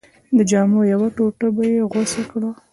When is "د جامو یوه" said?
0.37-1.07